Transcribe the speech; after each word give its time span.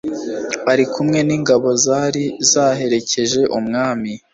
ari 0.71 0.85
kumwe 0.93 1.19
n'ingabo 1.27 1.67
zari 1.85 2.23
zaherekeje 2.51 3.41
umwami 3.57 4.11